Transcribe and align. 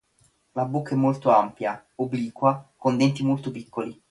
La 0.55 0.65
bocca 0.65 0.95
è 0.95 0.97
molto 0.97 1.29
ampia, 1.29 1.85
obliqua, 1.97 2.71
con 2.75 2.97
denti 2.97 3.21
molto 3.23 3.51
piccoli. 3.51 3.95